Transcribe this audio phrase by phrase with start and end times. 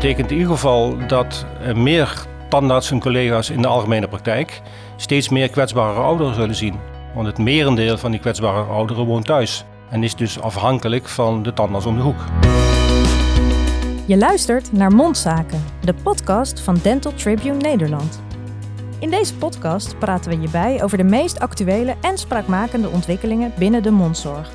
[0.00, 4.62] betekent in ieder geval dat er meer tandartsen en collega's in de algemene praktijk
[4.96, 6.74] steeds meer kwetsbare ouderen zullen zien.
[7.14, 11.52] Want het merendeel van die kwetsbare ouderen woont thuis en is dus afhankelijk van de
[11.52, 12.24] tandarts om de hoek.
[14.06, 18.22] Je luistert naar Mondzaken, de podcast van Dental Tribune Nederland.
[18.98, 23.82] In deze podcast praten we je bij over de meest actuele en spraakmakende ontwikkelingen binnen
[23.82, 24.50] de mondzorg.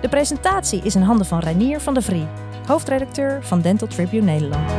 [0.00, 2.26] De presentatie is in handen van Reinier van der Vrie,
[2.66, 4.70] hoofdredacteur van Dental Tribune Nederland.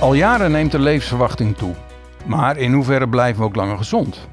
[0.00, 1.74] Al jaren neemt de levensverwachting toe.
[2.26, 4.28] Maar in hoeverre blijven we ook langer gezond?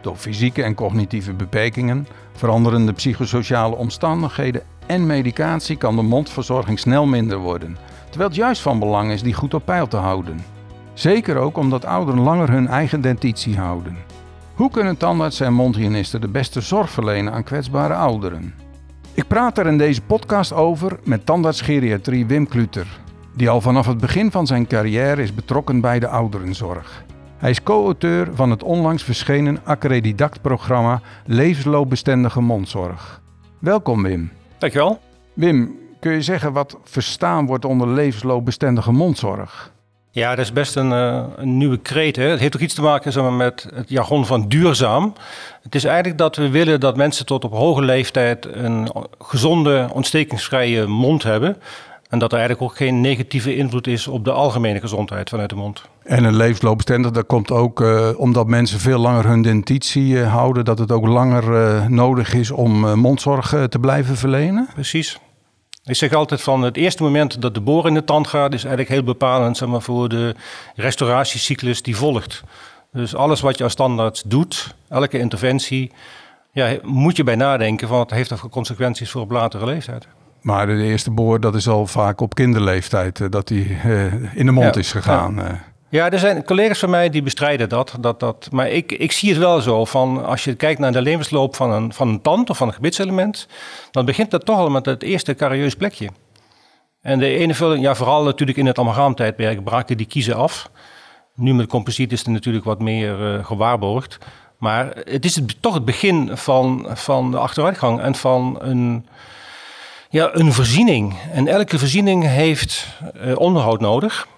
[0.00, 7.38] Door fysieke en cognitieve beperkingen, veranderende psychosociale omstandigheden en medicatie kan de mondverzorging snel minder
[7.38, 7.76] worden.
[8.08, 10.44] Terwijl het juist van belang is die goed op peil te houden.
[10.94, 13.96] Zeker ook omdat ouderen langer hun eigen dentitie houden.
[14.54, 18.63] Hoe kunnen tandartsen en mondhygiënisten de beste zorg verlenen aan kwetsbare ouderen?
[19.16, 23.00] Ik praat er in deze podcast over met tandartsgeriatrie Wim Kluter,
[23.36, 27.04] die al vanaf het begin van zijn carrière is betrokken bij de ouderenzorg.
[27.36, 33.20] Hij is co-auteur van het onlangs verschenen Accredidact-programma Levensloopbestendige Mondzorg.
[33.58, 34.30] Welkom Wim.
[34.58, 35.00] Dankjewel.
[35.34, 39.73] Wim, kun je zeggen wat verstaan wordt onder levensloopbestendige mondzorg?
[40.14, 42.16] Ja, dat is best een, uh, een nieuwe kreet.
[42.16, 42.24] Hè?
[42.24, 45.12] Het heeft ook iets te maken zeg maar, met het jargon van duurzaam.
[45.62, 50.86] Het is eigenlijk dat we willen dat mensen tot op hoge leeftijd een gezonde, ontstekingsvrije
[50.86, 51.56] mond hebben.
[52.08, 55.56] En dat er eigenlijk ook geen negatieve invloed is op de algemene gezondheid vanuit de
[55.56, 55.82] mond.
[56.02, 60.64] En een levensloopbestendig, dat komt ook uh, omdat mensen veel langer hun dentitie uh, houden,
[60.64, 64.68] dat het ook langer nodig is om mondzorg te blijven verlenen?
[64.74, 65.18] Precies.
[65.84, 68.64] Ik zeg altijd van het eerste moment dat de boor in de tand gaat, is
[68.64, 70.34] eigenlijk heel bepalend zeg maar, voor de
[70.74, 72.42] restauratiecyclus die volgt.
[72.92, 75.92] Dus alles wat je als standaard doet, elke interventie,
[76.52, 80.06] ja, moet je bij nadenken van wat heeft dat voor consequenties voor op latere leeftijd.
[80.40, 84.52] Maar de eerste boor, dat is al vaak op kinderleeftijd dat die uh, in de
[84.52, 85.34] mond ja, is gegaan.
[85.34, 85.73] Ja.
[85.94, 86.10] Ja.
[86.10, 87.96] er zijn collega's van mij die bestrijden dat.
[88.00, 91.02] dat, dat maar ik, ik zie het wel zo van als je kijkt naar de
[91.02, 93.46] levensloop van een, van een tand of van een gebitselement,
[93.90, 96.08] dan begint dat toch al met het eerste carieus plekje.
[97.00, 100.70] En de ene vulling, ja, vooral natuurlijk in het amalgaamtijdperk braken die kiezen af.
[101.34, 104.18] Nu met composiet is het natuurlijk wat meer uh, gewaarborgd.
[104.58, 109.06] Maar het is toch het begin van, van de achteruitgang en van een
[110.14, 111.18] ja, een voorziening.
[111.32, 112.86] En elke voorziening heeft
[113.24, 114.28] uh, onderhoud nodig.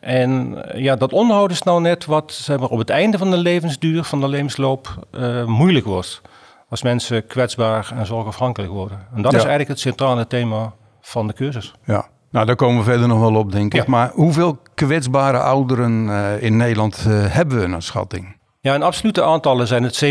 [0.00, 3.30] En uh, ja, dat onderhoud is nou net wat zeg maar, op het einde van
[3.30, 6.20] de levensduur, van de levensloop, uh, moeilijk wordt.
[6.68, 8.98] Als mensen kwetsbaar en zorgafhankelijk worden.
[9.14, 9.38] En dat ja.
[9.38, 11.74] is eigenlijk het centrale thema van de cursus.
[11.84, 13.80] Ja, nou daar komen we verder nog wel op, denk ik.
[13.80, 13.90] Ja.
[13.90, 16.08] Maar hoeveel kwetsbare ouderen
[16.40, 18.36] in Nederland hebben we naar schatting?
[18.60, 20.10] Ja, in absolute aantallen zijn het 750.000.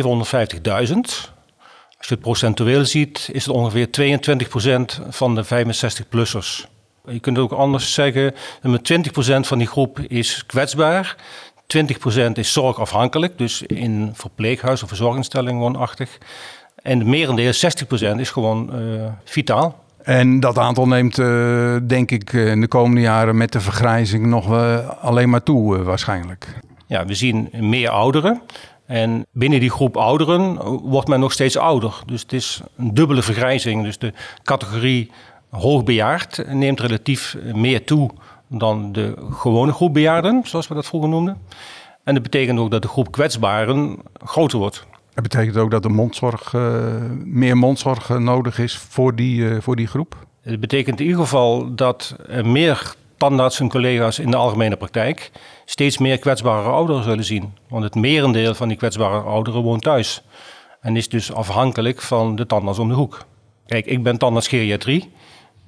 [2.02, 6.71] Als je het procentueel ziet, is het ongeveer 22% van de 65-plussers.
[7.08, 11.16] Je kunt ook anders zeggen, met 20% van die groep is kwetsbaar.
[11.78, 16.18] 20% is zorgafhankelijk, dus in verpleeghuis of verzorgingsinstelling woonachtig.
[16.82, 19.84] En het merendeel, 60%, is gewoon uh, vitaal.
[20.04, 24.52] En dat aantal neemt, uh, denk ik, in de komende jaren met de vergrijzing nog
[24.52, 26.48] uh, alleen maar toe, waarschijnlijk.
[26.88, 28.42] Ja, we zien meer ouderen.
[28.86, 32.02] En binnen die groep ouderen wordt men nog steeds ouder.
[32.06, 33.84] Dus het is een dubbele vergrijzing.
[33.84, 34.14] Dus de
[34.44, 35.12] categorie
[35.52, 38.10] hoogbejaard neemt relatief meer toe
[38.48, 41.38] dan de gewone groep bejaarden, zoals we dat vroeger noemden.
[42.04, 44.86] En dat betekent ook dat de groep kwetsbaren groter wordt.
[45.14, 49.76] Het betekent ook dat de mondzorg, uh, meer mondzorg nodig is voor die, uh, voor
[49.76, 50.26] die groep?
[50.42, 55.32] Het betekent in ieder geval dat er meer tandartsen en collega's in de algemene praktijk
[55.66, 57.54] steeds meer kwetsbare ouderen zullen zien.
[57.70, 60.24] Want het merendeel van die kwetsbare ouderen woont thuis.
[60.82, 63.26] En is dus afhankelijk van de tandarts om de hoek.
[63.66, 65.12] Kijk, ik ben tandartsgeriatrie.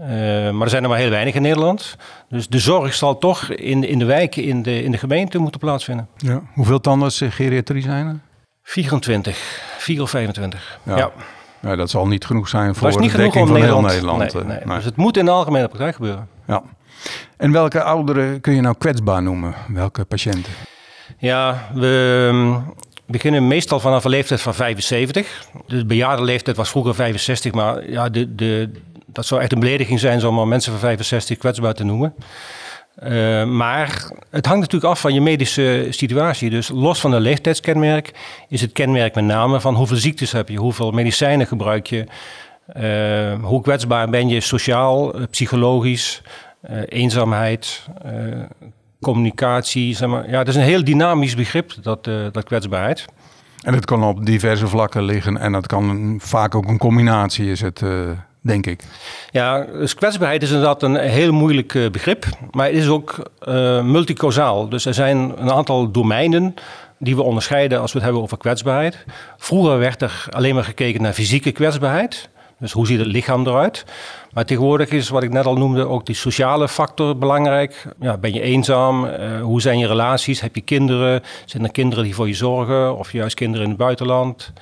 [0.04, 0.10] Uh,
[0.52, 1.96] maar er zijn er maar heel weinig in Nederland.
[2.30, 5.60] Dus de zorg zal toch in, in de wijken, in de, in de gemeente moeten
[5.60, 6.08] plaatsvinden.
[6.18, 6.42] Ja.
[6.54, 8.20] Hoeveel tandartsgeriatrie zijn er?
[8.64, 9.38] 24,
[9.78, 10.80] 4 of 25.
[10.84, 10.98] Ja.
[10.98, 11.12] ja.
[11.60, 13.92] ja dat zal niet genoeg zijn voor de dekking van Nederland.
[13.92, 14.34] heel Nederland.
[14.34, 14.66] Nee, nee.
[14.66, 14.76] Nee.
[14.76, 16.28] Dus het moet in de algemene praktijk gebeuren.
[16.48, 16.64] Ja.
[17.38, 19.54] En welke ouderen kun je nou kwetsbaar noemen?
[19.68, 20.54] Welke patiënten?
[21.18, 22.62] Ja, we
[23.06, 25.48] beginnen meestal vanaf een leeftijd van 75.
[25.68, 28.72] De bejaarde leeftijd was vroeger 65, maar ja, de, de,
[29.14, 32.14] dat zou echt een belediging zijn om mensen van 65 kwetsbaar te noemen.
[33.04, 36.50] Uh, maar het hangt natuurlijk af van je medische situatie.
[36.50, 38.12] Dus los van een leeftijdskenmerk
[38.50, 42.06] is het kenmerk met name van hoeveel ziektes heb je, hoeveel medicijnen gebruik je,
[42.78, 46.22] uh, hoe kwetsbaar ben je sociaal, psychologisch,
[46.70, 47.86] uh, eenzaamheid,
[49.02, 49.96] communicatie.
[49.96, 50.30] Zeg maar.
[50.30, 53.06] Ja, dat is een heel dynamisch begrip, dat, dat kwetsbaarheid.
[53.64, 57.62] En het kan op diverse vlakken liggen en dat kan vaak ook een combinatie is
[57.62, 57.82] het
[58.44, 58.84] denk ik.
[59.32, 63.82] Ja, dus kwetsbaarheid is inderdaad een heel moeilijk eh, begrip, maar het is ook uh,
[63.82, 64.70] multicausaal.
[64.70, 66.56] Dus er zijn een aantal domeinen
[66.98, 69.06] die we onderscheiden als we het hebben over kwetsbaarheid.
[69.38, 72.30] Vroeger werd er alleen maar gekeken naar fysieke kwetsbaarheid.
[72.60, 73.86] Dus hoe ziet het lichaam eruit?
[74.34, 77.86] Maar tegenwoordig is, wat ik net al noemde, ook die sociale factor belangrijk.
[78.00, 79.06] Ja, ben je eenzaam?
[79.06, 80.42] Uh, hoe zijn je relaties?
[80.42, 81.24] Heb je kinderen?
[81.46, 82.98] Zijn er kinderen die voor je zorgen?
[82.98, 84.54] Of juist kinderen in het buitenland?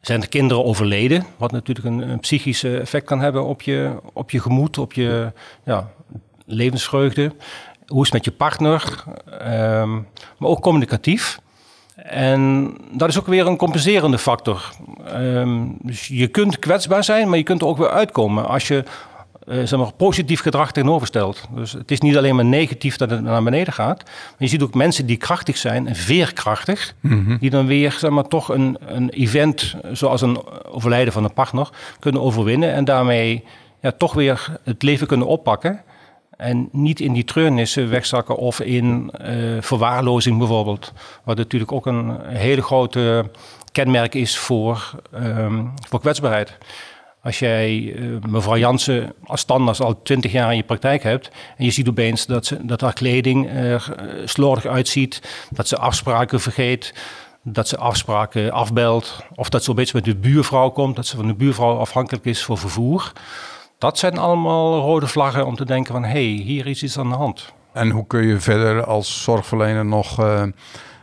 [0.00, 1.26] Zijn er kinderen overleden?
[1.36, 5.32] Wat natuurlijk een, een psychisch effect kan hebben op je, op je gemoed, op je
[5.64, 5.90] ja,
[6.46, 7.32] levensvreugde.
[7.86, 9.04] Hoe is het met je partner?
[9.42, 10.06] Um,
[10.38, 11.40] maar ook communicatief.
[11.96, 14.72] En dat is ook weer een compenserende factor.
[15.14, 18.84] Um, dus je kunt kwetsbaar zijn, maar je kunt er ook weer uitkomen als je
[19.50, 21.48] uh, zeg maar, positief gedrag tegenoverstelt.
[21.54, 24.02] Dus het is niet alleen maar negatief dat het naar beneden gaat.
[24.04, 27.38] Maar je ziet ook mensen die krachtig zijn en veerkrachtig, mm -hmm.
[27.38, 31.68] die dan weer zeg maar, toch een, een event zoals een overlijden van een partner
[31.98, 33.44] kunnen overwinnen en daarmee
[33.80, 35.82] ja, toch weer het leven kunnen oppakken.
[36.36, 40.92] En niet in die treurnissen wegzakken of in uh, verwaarlozing bijvoorbeeld.
[41.24, 43.30] Wat natuurlijk ook een hele grote
[43.72, 46.58] kenmerk is voor, um, voor kwetsbaarheid.
[47.22, 51.30] Als jij uh, mevrouw Jansen als standaard al twintig jaar in je praktijk hebt...
[51.56, 55.46] en je ziet opeens dat, ze, dat haar kleding er uh, slordig uitziet...
[55.50, 56.94] dat ze afspraken vergeet,
[57.42, 59.24] dat ze afspraken afbelt...
[59.34, 60.96] of dat ze opeens met de buurvrouw komt...
[60.96, 63.12] dat ze van de buurvrouw afhankelijk is voor vervoer...
[63.78, 66.04] Dat zijn allemaal rode vlaggen om te denken van...
[66.04, 67.52] hé, hey, hier is iets aan de hand.
[67.72, 70.42] En hoe kun je verder als zorgverlener nog uh,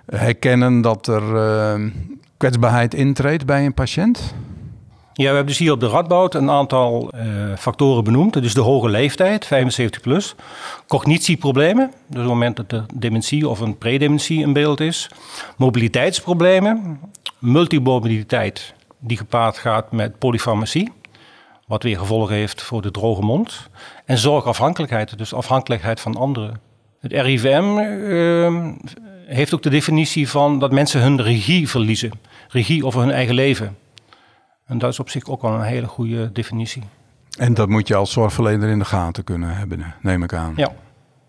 [0.06, 1.24] herkennen dat er
[2.38, 4.34] kwetsbaarheid intreedt bij een patiënt?
[5.18, 8.36] Ja, we hebben dus hier op de Radboud een aantal uh, factoren benoemd.
[8.36, 10.36] Is de hoge leeftijd, 75 plus.
[10.88, 15.10] Cognitieproblemen, dus op het moment dat er dementie of een predementie in beeld is.
[15.56, 17.00] Mobiliteitsproblemen,
[17.40, 20.92] multimobiliteit die gepaard gaat met polyfarmacie.
[21.68, 23.70] Wat weer gevolgen heeft voor de droge mond.
[24.06, 26.60] En zorgafhankelijkheid, dus afhankelijkheid van anderen.
[27.00, 28.72] Het RIVM uh,
[29.26, 32.12] heeft ook de definitie van dat mensen hun regie verliezen.
[32.48, 33.78] Regie over hun eigen leven.
[34.68, 36.84] En dat is op zich ook wel een hele goede definitie.
[37.38, 40.54] En dat moet je als zorgverlener in de gaten kunnen hebben, neem ik aan.
[40.56, 40.72] Ja.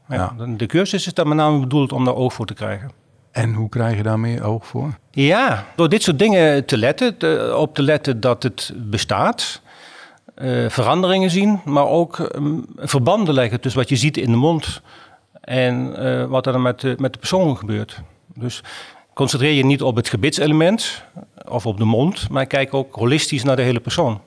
[0.08, 0.32] ja.
[0.38, 0.46] ja.
[0.46, 2.90] De cursus is daar met name bedoeld om daar oog voor te krijgen.
[3.30, 4.98] En hoe krijg je daar meer oog voor?
[5.10, 9.60] Ja, door dit soort dingen te letten, te, op te letten dat het bestaat.
[10.36, 14.82] Uh, veranderingen zien, maar ook um, verbanden leggen tussen wat je ziet in de mond
[15.40, 18.02] en uh, wat er met de, met de persoon gebeurt.
[18.34, 18.62] Dus
[19.18, 21.04] concentreer je niet op het gebitselement
[21.48, 24.20] of op de mond, maar kijk ook holistisch naar de hele persoon.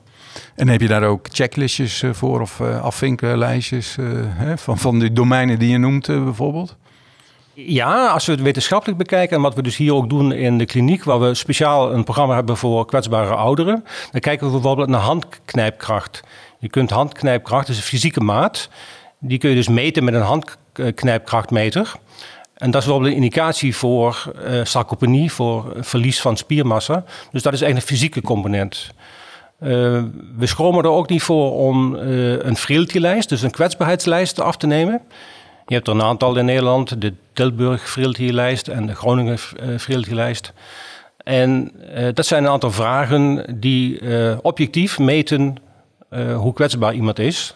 [0.55, 3.95] En heb je daar ook checklistjes voor of uh, afvinkenlijstjes
[4.29, 6.75] hè, van, van de domeinen die je noemt bijvoorbeeld?
[7.53, 10.65] Ja, als we het wetenschappelijk bekijken en wat we dus hier ook doen in de
[10.65, 14.99] kliniek, waar we speciaal een programma hebben voor kwetsbare ouderen, dan kijken we bijvoorbeeld naar
[14.99, 16.21] handknijpkracht.
[16.59, 18.69] Je kunt handknijpkracht, dat is een fysieke maat,
[19.19, 21.93] die kun je dus meten met een handknijpkrachtmeter.
[22.61, 27.03] En dat is bijvoorbeeld een indicatie voor uh, sarcopenie, voor verlies van spiermassa.
[27.31, 28.91] Dus dat is eigenlijk een fysieke component.
[29.63, 29.69] Uh,
[30.37, 34.67] we schromen er ook niet voor om uh, een frailty-lijst, dus een kwetsbaarheidslijst af te
[34.67, 35.01] nemen.
[35.65, 39.37] Je hebt er een aantal in Nederland, de Tilburg Frailty-lijst en de Groningen
[39.77, 40.53] Frailty-lijst.
[41.17, 41.71] En
[42.13, 44.01] dat zijn een aantal vragen die
[44.41, 45.55] objectief meten
[46.35, 47.55] hoe kwetsbaar iemand is.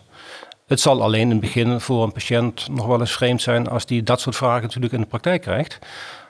[0.67, 3.85] Het zal alleen in het begin voor een patiënt nog wel eens vreemd zijn als
[3.85, 5.79] die dat soort vragen natuurlijk in de praktijk krijgt.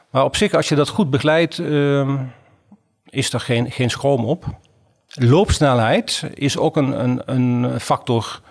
[0.09, 2.17] Maar op zich, als je dat goed begeleidt, ehm,
[3.09, 4.45] is er geen, geen schroom op.
[5.07, 8.41] Loopsnelheid is ook een, een, een factor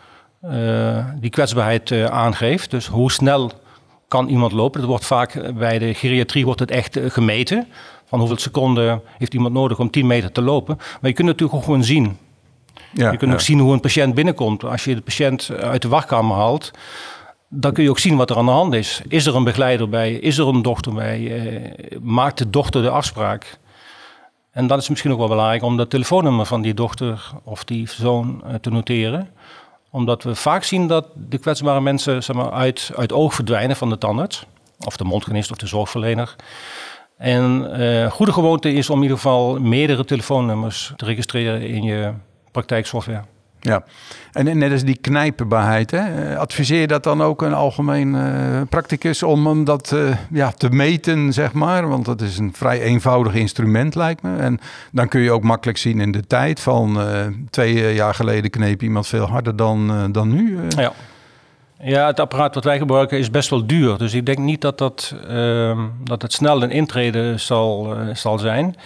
[0.42, 2.70] uh, die kwetsbaarheid uh, aangeeft.
[2.70, 3.52] Dus hoe snel
[4.08, 4.80] kan iemand lopen?
[4.80, 7.66] Dat wordt vaak bij de geriatrie wordt het echt gemeten.
[8.04, 10.76] Van hoeveel seconden heeft iemand nodig om 10 meter te lopen.
[10.76, 12.18] Maar je kunt natuurlijk ook gewoon zien.
[12.94, 13.36] Ja, je kunt ja.
[13.36, 14.64] ook zien hoe een patiënt binnenkomt.
[14.64, 16.70] Als je de patiënt uit de wachtkamer haalt,
[17.48, 19.00] dan kun je ook zien wat er aan de hand is.
[19.08, 20.12] Is er een begeleider bij?
[20.12, 21.76] Is er een dochter bij?
[22.02, 23.58] maakt de dochter de afspraak?
[24.50, 27.64] En dan is het misschien ook wel belangrijk om dat telefoonnummer van die dochter of
[27.64, 29.28] die zoon te noteren
[29.94, 33.88] omdat we vaak zien dat de kwetsbare mensen zeg maar, uit, uit oog verdwijnen van
[33.88, 34.46] de tandarts.
[34.86, 36.34] Of de mondgenist of de zorgverlener.
[37.16, 42.12] En uh, goede gewoonte is om in ieder geval meerdere telefoonnummers te registreren in je
[42.54, 43.22] praktijksoftware.
[43.64, 43.84] Ja,
[44.32, 46.38] en net als die knijpenbaarheid, hè?
[46.38, 50.70] adviseer je dat dan ook een algemeen uh, practicus om hem dat uh, ja, te
[50.70, 51.88] meten, zeg maar?
[51.88, 54.36] Want dat is een vrij eenvoudig instrument, lijkt me.
[54.36, 54.60] En
[54.92, 58.82] dan kun je ook makkelijk zien in de tijd van uh, twee jaar geleden kneep
[58.82, 60.58] iemand veel harder dan, dan nu.
[60.68, 60.92] Ja.
[61.80, 63.98] ja, het apparaat wat wij gebruiken is best wel duur.
[63.98, 68.76] Dus ik denk niet dat, dat, ehm, dat het snel een intrede zal, zal zijn.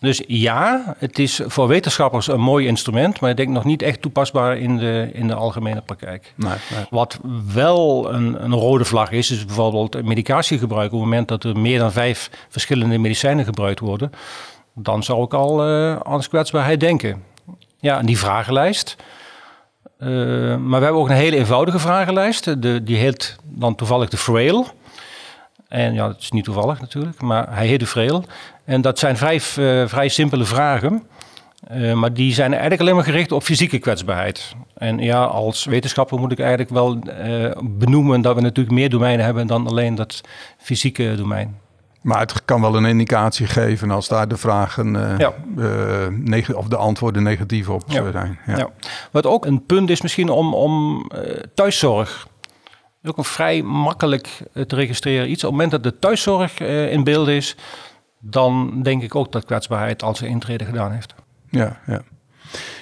[0.00, 4.02] Dus ja, het is voor wetenschappers een mooi instrument, maar ik denk nog niet echt
[4.02, 6.32] toepasbaar in de, in de algemene praktijk.
[6.36, 6.84] Nee, nee.
[6.90, 7.18] Wat
[7.54, 10.92] wel een, een rode vlag is, is bijvoorbeeld medicatiegebruik.
[10.92, 14.12] Op het moment dat er meer dan vijf verschillende medicijnen gebruikt worden,
[14.74, 17.22] dan zou ik al uh, aan kwetsbaarheid denken.
[17.78, 18.96] Ja, en die vragenlijst.
[19.98, 20.08] Uh,
[20.56, 22.62] maar we hebben ook een hele eenvoudige vragenlijst.
[22.62, 24.66] De, die heet dan toevallig de Frail.
[25.68, 28.24] En ja, dat is niet toevallig natuurlijk, maar hij heet de Frail.
[28.64, 31.02] En dat zijn vrij, uh, vrij simpele vragen.
[31.72, 34.54] Uh, maar die zijn eigenlijk alleen maar gericht op fysieke kwetsbaarheid.
[34.74, 39.24] En ja, als wetenschapper moet ik eigenlijk wel uh, benoemen dat we natuurlijk meer domeinen
[39.24, 40.20] hebben dan alleen dat
[40.58, 41.62] fysieke domein.
[42.04, 45.32] Maar het kan wel een indicatie geven als daar de vragen uh, ja.
[46.26, 48.10] uh, of de antwoorden negatief op ja.
[48.10, 48.38] zijn.
[48.46, 48.56] Ja.
[48.56, 48.68] ja.
[49.10, 51.20] Wat ook een punt is misschien om, om uh,
[51.54, 52.26] thuiszorg.
[53.06, 55.44] Ook een vrij makkelijk te registreren iets.
[55.44, 57.56] Op het moment dat de thuiszorg in beeld is,
[58.18, 61.14] dan denk ik ook dat kwetsbaarheid al zijn intrede gedaan heeft.
[61.50, 62.02] Ja, ja.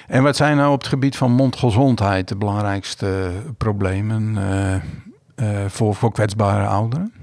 [0.07, 4.37] En wat zijn nou op het gebied van mondgezondheid de belangrijkste problemen
[5.67, 7.13] voor, voor kwetsbare ouderen?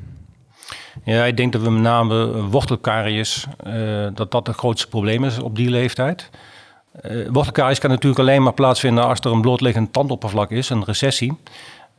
[1.04, 5.38] Ja, ik denk dat we met name wortelkaries, uh, dat dat het grootste probleem is
[5.38, 6.30] op die leeftijd.
[7.30, 11.38] Wortelkaries kan natuurlijk alleen maar plaatsvinden als er een blootliggend tandoppervlak is, een recessie.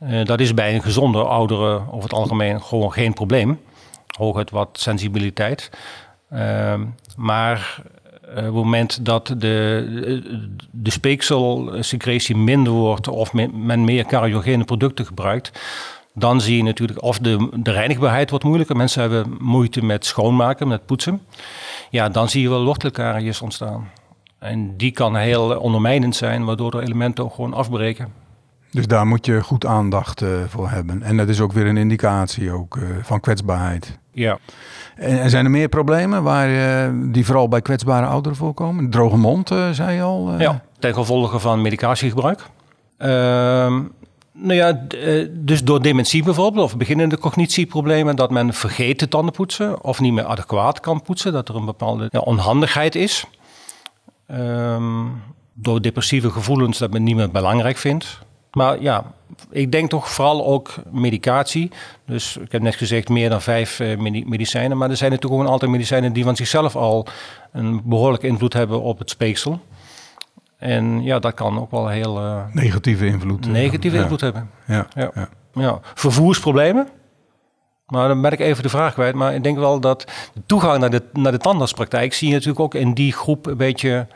[0.02, 3.60] Uh, dat is bij een gezonde oudere over het algemeen gewoon geen probleem.
[4.16, 5.70] Hooguit wat sensibiliteit.
[7.16, 7.82] maar
[8.28, 10.40] op het moment dat de,
[10.70, 15.60] de speekselsecretie minder wordt of men meer cariogene producten gebruikt,
[16.14, 18.76] dan zie je natuurlijk of de, de reinigbaarheid wordt moeilijker.
[18.76, 21.22] Mensen hebben moeite met schoonmaken, met poetsen.
[21.90, 23.90] Ja, dan zie je wel wortelkaries ontstaan.
[24.38, 28.21] En die kan heel ondermijnend zijn, waardoor de elementen ook gewoon afbreken.
[28.72, 31.02] Dus daar moet je goed aandacht uh, voor hebben.
[31.02, 33.98] En dat is ook weer een indicatie ook, uh, van kwetsbaarheid.
[34.12, 34.38] Ja.
[34.96, 38.90] En, en, zijn er meer problemen waar, uh, die vooral bij kwetsbare ouderen voorkomen?
[38.90, 40.38] Droge mond, zei je al?
[40.38, 42.42] Ja, ten gevolge van medicatiegebruik.
[42.98, 43.82] Ehm,
[44.32, 49.34] nou ja, eh, dus door dementie bijvoorbeeld, of beginnende cognitieproblemen, dat men vergeet de tanden
[49.34, 53.24] poetsen of niet meer adequaat kan poetsen, dat er een bepaalde ja, onhandigheid is.
[54.30, 55.22] Um,
[55.54, 58.18] door depressieve gevoelens dat men niet meer belangrijk vindt.
[58.52, 59.04] Maar ja,
[59.50, 61.70] ik denk toch vooral ook medicatie.
[62.06, 64.78] Dus ik heb net gezegd meer dan vijf uh, medicijnen.
[64.78, 67.06] Maar er zijn natuurlijk ook een aantal medicijnen die van zichzelf al
[67.52, 69.60] een behoorlijke invloed hebben op het speeksel.
[70.56, 72.22] En ja, dat kan ook wel heel...
[72.22, 73.46] Uh, negatieve invloed.
[73.46, 74.50] Negatieve invloed hebben.
[74.66, 74.86] Ja.
[74.94, 75.10] Ja.
[75.14, 75.28] ja.
[75.52, 75.80] ja.
[75.94, 76.88] Vervoersproblemen.
[77.86, 79.14] Maar dan ben ik even de vraag kwijt.
[79.14, 80.04] Maar ik denk wel dat
[80.34, 82.14] de toegang naar de, naar de tandartspraktijk...
[82.14, 84.06] zie je natuurlijk ook in die groep een beetje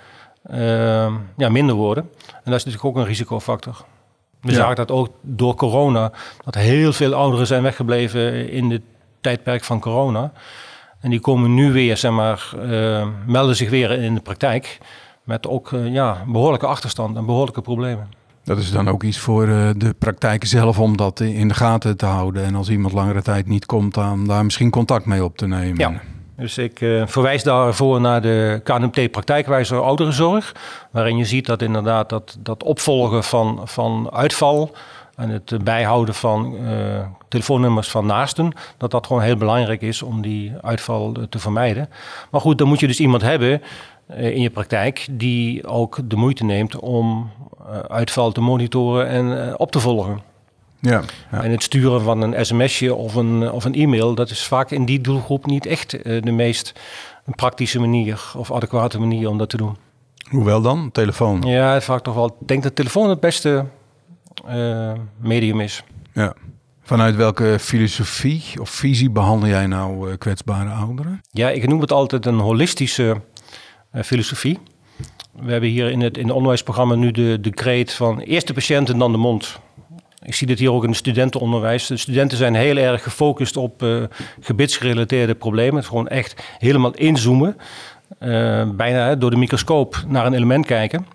[0.50, 2.10] uh, ja, minder worden.
[2.24, 3.84] En dat is natuurlijk ook een risicofactor.
[4.46, 4.58] We ja.
[4.58, 6.12] zagen dat ook door corona...
[6.44, 8.82] dat heel veel ouderen zijn weggebleven in het
[9.20, 10.32] tijdperk van corona.
[11.00, 14.78] En die komen nu weer, zeg maar, uh, melden zich weer in de praktijk...
[15.26, 18.08] Met ook uh, ja, behoorlijke achterstand en behoorlijke problemen.
[18.44, 21.96] Dat is dan ook iets voor uh, de praktijk zelf om dat in de gaten
[21.96, 22.44] te houden.
[22.44, 25.78] En als iemand langere tijd niet komt, dan daar misschien contact mee op te nemen.
[25.78, 26.00] Ja.
[26.36, 30.54] Dus ik uh, verwijs daarvoor naar de KNMT praktijkwijzer ouderenzorg.
[30.90, 34.74] Waarin je ziet dat inderdaad dat, dat opvolgen van, van uitval
[35.14, 40.22] en het bijhouden van uh, telefoonnummers van naasten, dat dat gewoon heel belangrijk is om
[40.22, 41.88] die uitval te vermijden.
[42.30, 43.62] Maar goed, dan moet je dus iemand hebben
[44.16, 47.30] in je praktijk die ook de moeite neemt om
[47.88, 50.35] uitval te monitoren en op te volgen.
[50.80, 51.02] Ja,
[51.32, 54.70] ja, En het sturen van een sms'je of een, of een e-mail, dat is vaak
[54.70, 56.72] in die doelgroep niet echt de meest
[57.34, 59.76] praktische manier of adequate manier om dat te doen.
[60.30, 60.90] Hoewel dan?
[60.92, 61.42] Telefoon?
[61.42, 62.36] Ja, vaak toch wel.
[62.40, 63.64] Ik denk dat telefoon het beste
[64.48, 65.84] uh, medium is.
[66.12, 66.34] Ja.
[66.82, 71.20] Vanuit welke filosofie of visie behandel jij nou uh, kwetsbare ouderen?
[71.30, 73.20] Ja, ik noem het altijd een holistische
[74.04, 74.58] filosofie.
[75.32, 78.90] We hebben hier in het, in het onderwijsprogramma nu de decreet van eerst de patiënt
[78.90, 79.60] en dan de mond.
[80.22, 81.86] Ik zie dit hier ook in het studentenonderwijs.
[81.86, 84.04] De studenten zijn heel erg gefocust op uh,
[85.38, 85.76] problemen.
[85.76, 87.56] Het gewoon echt helemaal inzoomen.
[88.76, 91.06] bijna door de microscoop naar een element kijken.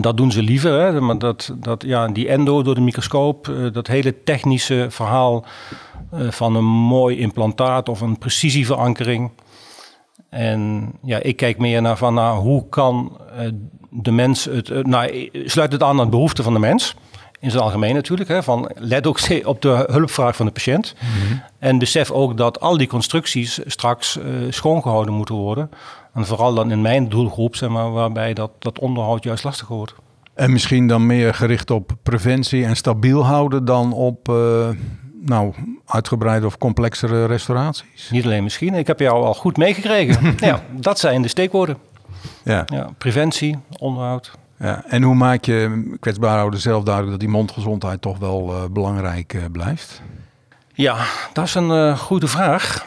[0.00, 1.00] Dat doen ze liever, hè?
[1.00, 5.44] maar dat, dat, ja, die endo door de microscoop, uh, dat hele technische verhaal
[6.12, 9.30] van een mooi implantaat of een precisieverankering.
[10.28, 13.20] En ja, ik kijk meer naar van nou, hoe kan
[13.90, 16.96] de mens het, nou, sluit het aan aan de behoeften van de mens.
[17.42, 18.28] In zijn algemeen natuurlijk.
[18.28, 20.94] Hè, van, let ook op de hulpvraag van de patiënt.
[21.00, 21.42] Mm -hmm.
[21.58, 24.18] En besef ook dat al die constructies straks
[24.48, 25.70] schoongehouden moeten worden.
[26.14, 29.94] En vooral dan in mijn doelgroep, zeg maar, waarbij dat, dat onderhoud juist lastiger wordt.
[30.34, 34.68] En misschien dan meer gericht op preventie en stabiel houden dan op uh,
[35.20, 35.54] nou,
[35.86, 38.10] uitgebreide of complexere restauraties?
[38.10, 40.34] Niet alleen misschien, ik heb jou al goed meegekregen.
[40.48, 41.76] ja, dat zijn de steekwoorden.
[42.44, 42.62] Ja.
[42.66, 44.32] Ja, preventie, onderhoud.
[44.62, 44.84] Ja.
[44.88, 49.32] En hoe maak je kwetsbare ouderen zelf duidelijk dat die mondgezondheid toch wel uh, belangrijk
[49.32, 50.02] uh, blijft?
[50.74, 50.96] Ja,
[51.32, 52.86] dat is een uh, goede vraag.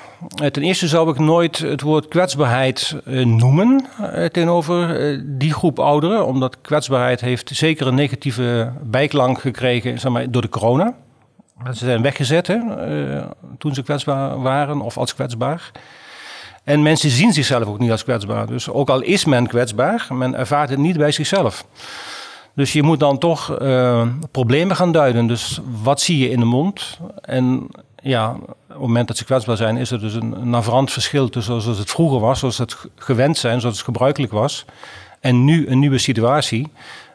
[0.51, 3.85] ten eerste zou ik nooit het woord kwetsbaarheid noemen
[4.31, 10.41] tegenover die groep ouderen, omdat kwetsbaarheid heeft zeker een negatieve bijklank gekregen zeg maar, door
[10.41, 10.93] de corona.
[11.65, 12.45] Ze zijn weggezet
[13.57, 15.71] toen ze kwetsbaar waren of als kwetsbaar.
[16.65, 18.47] En mensen zien zichzelf ook niet als kwetsbaar.
[18.47, 21.65] Dus ook al is men kwetsbaar, men ervaart het niet bij zichzelf.
[22.55, 25.27] Dus je moet dan toch uh, problemen gaan duiden.
[25.27, 26.99] Dus wat zie je in de mond?
[27.21, 27.67] En
[28.01, 31.29] ja, op het moment dat ze kwetsbaar zijn, is er dus een, een navrant verschil
[31.29, 34.65] tussen zoals het vroeger was, zoals het gewend zijn, zoals het gebruikelijk was.
[35.19, 36.67] En nu een nieuwe situatie.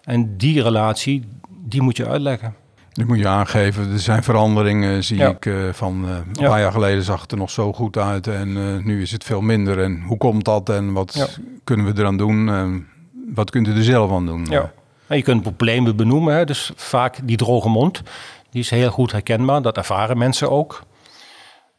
[0.04, 2.54] En die relatie, die moet je uitleggen.
[3.00, 3.92] Die moet je aangeven.
[3.92, 5.46] Er zijn veranderingen, zie ik.
[5.46, 8.26] Uh, van uh, een paar jaar geleden zag het er nog zo goed uit.
[8.26, 9.82] En uh, nu is het veel minder.
[9.82, 10.68] En hoe komt dat?
[10.68, 11.26] En wat ja.
[11.64, 12.48] kunnen we eraan doen?
[12.48, 12.86] En
[13.34, 14.46] wat kunt u er zelf aan doen?
[14.50, 14.72] Ja.
[15.08, 16.34] Je kunt problemen benoemen.
[16.34, 16.44] Hè.
[16.44, 18.02] Dus vaak die droge mond.
[18.50, 19.62] Die is heel goed herkenbaar.
[19.62, 20.82] Dat ervaren mensen ook.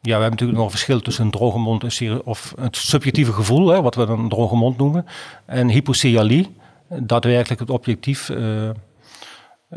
[0.00, 3.68] we hebben natuurlijk nog een verschil tussen een droge mond en of het subjectieve gevoel,
[3.68, 5.06] hè, wat we dan een droge mond noemen,
[5.46, 6.56] en hypocyalie,
[6.88, 8.30] daadwerkelijk het objectief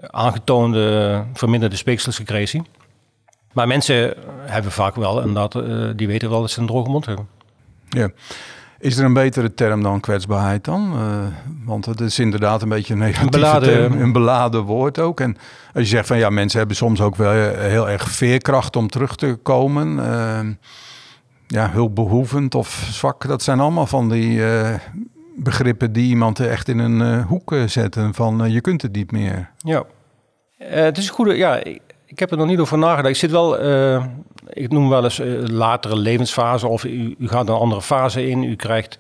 [0.02, 2.62] aangetoonde verminderde speekselsecretie.
[3.54, 6.90] Maar mensen hebben vaak wel, en dat, uh, die weten wel dat ze een droge
[6.90, 7.28] mond hebben.
[7.90, 8.10] Ja.
[8.80, 10.94] Is er een betere term dan kwetsbaarheid dan?
[10.94, 11.26] Uh,
[11.66, 15.20] want het is inderdaad een beetje een negatieve beladen, term, een beladen woord ook.
[15.20, 15.38] En
[15.74, 19.16] als je zegt van ja, mensen hebben soms ook wel heel erg veerkracht om terug
[19.16, 19.98] te komen.
[19.98, 20.40] Uh,
[21.48, 24.42] ja, hulpbehoevend of zwak, dat zijn allemaal van die
[25.36, 28.96] begrippen die iemand echt in een uh, hoek eh, zetten van uh, je kunt het
[28.96, 29.50] niet meer.
[29.58, 29.84] Ja,
[30.58, 31.56] het is een goede, ja,
[32.06, 33.10] ik, heb er nog niet over nagedacht.
[33.10, 33.60] Ik zit wel,
[34.50, 38.98] ik noem wel eens latere levensfase of u, gaat een andere fase in, u krijgt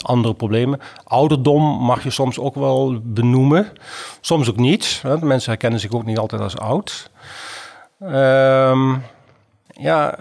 [0.00, 0.80] andere problemen.
[1.04, 3.72] Ouderdom mag je soms ook wel benoemen,
[4.20, 5.00] soms ook niet.
[5.02, 5.18] Hè?
[5.18, 7.10] Mensen herkennen zich ook niet altijd als oud.
[8.02, 9.02] Um,
[9.66, 10.18] ja,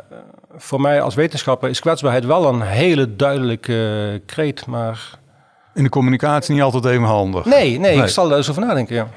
[0.58, 5.20] voor mij als wetenschapper is kwetsbaarheid wel een hele duidelijke kreet, maar
[5.76, 7.46] in de communicatie niet altijd even handig.
[7.46, 9.08] Nee, nee, ik zal daar eens over nadenken, ja.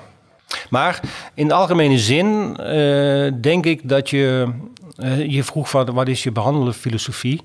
[0.70, 1.00] Maar
[1.34, 4.48] in de algemene zin uh, denk ik dat je...
[4.96, 7.40] Uh, je vroeg van wat is je behandelde filosofie?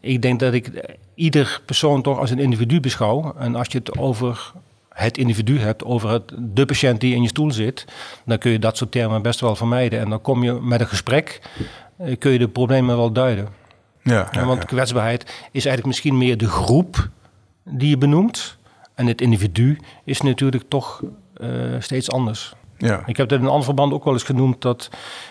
[0.00, 0.70] Ik denk dat ik
[1.14, 3.34] ieder persoon toch als een individu beschouw.
[3.38, 4.52] En als je het over
[4.88, 7.84] het individu hebt, over het, de patiënt die in je stoel zit...
[8.24, 10.00] dan kun je dat soort termen best wel vermijden.
[10.00, 11.40] En dan kom je met een gesprek,
[12.00, 13.48] uh, kun je de problemen wel duiden.
[14.02, 17.08] Ja, ja, Want kwetsbaarheid is eigenlijk misschien meer de groep
[17.64, 18.56] die je benoemt.
[18.94, 21.02] En het individu is natuurlijk toch
[21.36, 21.48] uh,
[21.78, 22.54] steeds anders.
[22.78, 23.02] Ja.
[23.06, 24.90] Ik heb dat in een ander verband ook wel eens genoemd dat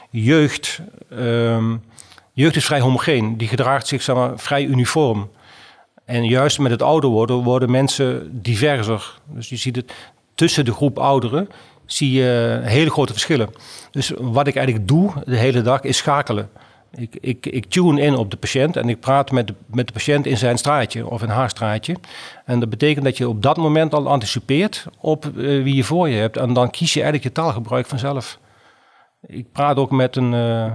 [0.09, 0.81] jeugd.
[1.11, 1.83] Um,
[2.33, 3.37] jeugd is vrij homogeen.
[3.37, 5.29] Die gedraagt zich zeg maar, vrij uniform.
[6.05, 9.19] En juist met het ouder worden, worden mensen diverser.
[9.25, 9.93] Dus je ziet het
[10.35, 11.49] tussen de groep ouderen
[11.85, 13.49] zie je hele grote verschillen.
[13.91, 16.49] Dus wat ik eigenlijk doe de hele dag is schakelen.
[16.97, 19.93] Ik, ik, ik tune in op de patiënt en ik praat met de, met de
[19.93, 21.95] patiënt in zijn straatje of in haar straatje.
[22.45, 26.09] En dat betekent dat je op dat moment al anticipeert op uh, wie je voor
[26.09, 26.37] je hebt.
[26.37, 28.39] En dan kies je eigenlijk je taalgebruik vanzelf.
[29.27, 30.71] Ik praat ook met een, uh,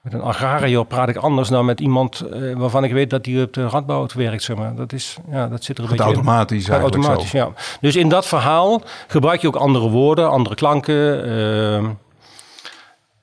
[0.00, 3.42] met een agrariër, praat ik anders dan met iemand uh, waarvan ik weet dat hij
[3.42, 4.42] op de radbouw werkt.
[4.42, 4.74] Zeg maar.
[4.74, 6.72] dat, is, ja, dat zit er een Gaat beetje automatisch in.
[6.72, 7.36] eigenlijk automatisch, zo.
[7.36, 7.52] ja.
[7.80, 11.24] Dus in dat verhaal gebruik je ook andere woorden, andere klanken.
[11.24, 11.90] Ehm,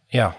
[0.08, 0.36] ja.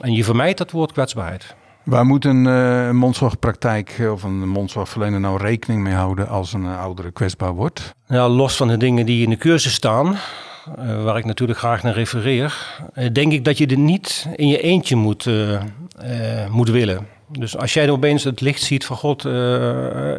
[0.00, 1.54] En je vermijdt dat woord kwetsbaarheid.
[1.84, 6.80] Waar moet een uh, mondzorgpraktijk of een mondzorgverlener nou rekening mee houden als een uh,
[6.80, 7.94] oudere kwetsbaar wordt?
[8.06, 11.82] Ja, los van de dingen die in de cursus staan, uh, waar ik natuurlijk graag
[11.82, 12.80] naar refereer,
[13.12, 15.28] denk ik dat je dit niet in je eentje moet,
[16.50, 17.06] moet willen.
[17.28, 19.24] Dus als jij opeens het licht ziet van God,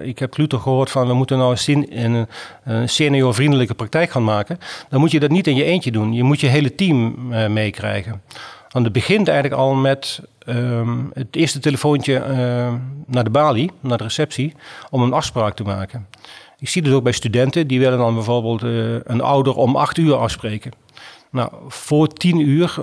[0.01, 2.27] ik heb Luther gehoord van we moeten nou een, een,
[2.63, 6.13] een seniorvriendelijke praktijk gaan maken, dan moet je dat niet in je eentje doen.
[6.13, 8.21] Je moet je hele team meekrijgen.
[8.69, 12.73] Want het begint eigenlijk al met um, het eerste telefoontje uh,
[13.05, 14.55] naar de balie, naar de receptie,
[14.89, 16.07] om een afspraak te maken.
[16.59, 19.97] Ik zie het ook bij studenten, die willen dan bijvoorbeeld uh, een ouder om acht
[19.97, 20.71] uur afspreken.
[21.31, 22.75] Nou, voor tien uur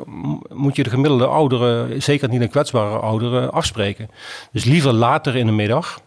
[0.49, 4.11] moet je de gemiddelde ouderen, zeker niet een kwetsbare ouderen, afspreken.
[4.53, 6.01] Dus liever later in de middag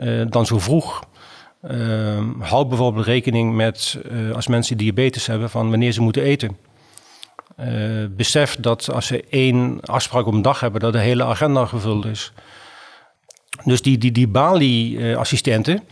[0.00, 1.02] uh, dan zo vroeg.
[1.70, 6.56] Uh, houd bijvoorbeeld rekening met, uh, als mensen diabetes hebben, van wanneer ze moeten eten.
[7.60, 11.66] Uh, besef dat als ze één afspraak op een dag hebben, dat de hele agenda
[11.66, 12.32] gevuld is.
[13.64, 15.82] Dus die, die, die Bali-assistenten,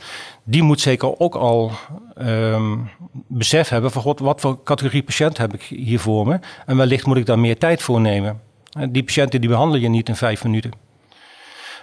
[0.44, 1.72] die moet zeker ook al
[2.18, 6.38] um, besef hebben van god, wat voor categorie patiënt heb ik hier voor me.
[6.66, 8.40] En wellicht moet ik daar meer tijd voor nemen.
[8.88, 10.70] Die patiënten die behandel je niet in vijf minuten.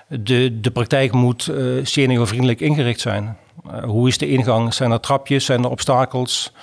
[0.08, 3.38] De, de praktijk moet uh, ingericht zijn.
[3.84, 4.74] Hoe is de ingang?
[4.74, 5.46] Zijn er trapjes?
[5.46, 6.54] Zijn er obstakels?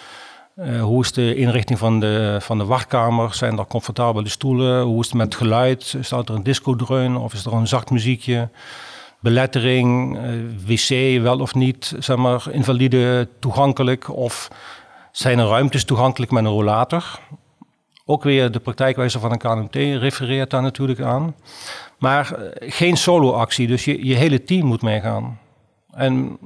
[0.57, 3.35] Uh, hoe is de inrichting van de, van de wachtkamer?
[3.35, 4.83] Zijn er comfortabele stoelen?
[4.83, 5.97] Hoe is het met geluid?
[6.01, 8.49] Staat er een discodreun of is er een zacht muziekje?
[9.21, 10.33] Belettering, uh,
[10.67, 14.17] wc wel of niet, zeg maar, invalide toegankelijk?
[14.17, 14.51] Of
[15.13, 17.19] zijn er ruimtes toegankelijk met een rollator?
[18.05, 21.35] Ook weer de praktijkwijze van een KNMT refereert daar natuurlijk aan.
[21.99, 25.39] Maar eh, geen solo-actie, dus je, je hele team moet meegaan.
[25.91, 26.39] En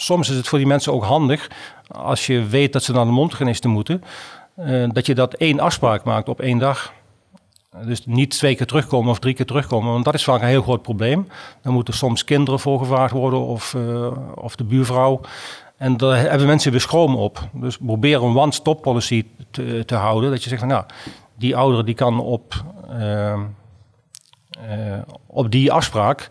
[0.00, 1.50] soms is het voor die mensen ook handig,
[1.88, 4.02] als je weet dat ze naar de mondgeniste moeten,
[4.58, 6.92] uh, dat je dat één afspraak maakt op één dag.
[7.84, 10.62] Dus niet twee keer terugkomen of drie keer terugkomen, want dat is vaak een heel
[10.62, 11.28] groot probleem.
[11.62, 15.20] Dan moeten soms kinderen voor gevraagd worden of, uh, of de buurvrouw.
[15.76, 17.48] En daar hebben mensen weer schroom op.
[17.52, 20.30] Dus probeer een one-stop policy te, te, houden.
[20.30, 20.84] Dat je zegt van nou,
[21.34, 23.40] die ouder die kan op, uh,
[25.26, 26.28] op die afspraak,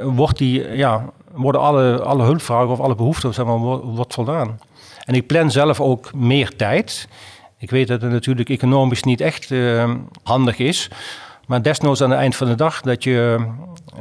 [0.00, 3.78] wordt die, ja, worden alle, alle hulpvragen of alle behoeften zeg maar,
[4.08, 4.58] voldaan.
[5.04, 7.08] En ik plan zelf ook meer tijd.
[7.58, 10.90] Ik weet dat het natuurlijk economisch niet echt uh, handig is.
[11.46, 13.46] Maar desnoods aan het eind van de dag dat je,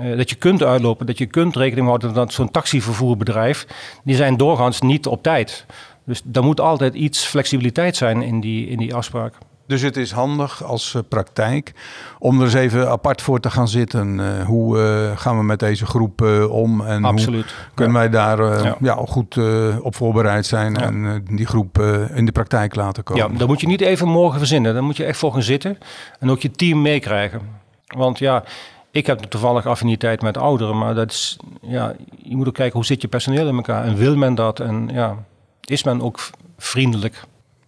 [0.02, 3.68] uh, dat je kunt uitlopen, dat je kunt rekening houden dat zo'n taxivervoerbedrijf,
[4.04, 5.66] die zijn doorgaans niet op tijd.
[6.06, 9.34] Dus er moet altijd iets flexibiliteit zijn in die, in die afspraak.
[9.72, 11.74] Dus het is handig als uh, praktijk
[12.20, 14.20] om er eens even apart voor te gaan zitten.
[14.20, 16.82] Uh, hoe uh, gaan we met deze groep om?
[16.82, 17.44] En Absoluut.
[17.44, 18.76] hoe kunnen wij daar ja.
[18.80, 18.96] ja.
[18.96, 19.40] goed
[19.82, 20.82] op voorbereid zijn ja.
[20.82, 21.80] en die groep
[22.14, 23.32] in de praktijk laten komen?
[23.32, 24.74] Ja, dan moet je niet even morgen verzinnen.
[24.74, 25.78] Dan moet je echt voor gaan zitten
[26.20, 27.42] en ook je team meekrijgen.
[27.88, 28.44] Want ja,
[28.92, 32.86] ik heb toevallig affiniteit met ouderen, maar dat is, ja, je moet ook kijken hoe
[32.86, 34.60] zit je personeel in elkaar en wil men dat?
[34.60, 35.16] En ja,
[35.62, 37.24] is men ook vriendelijk?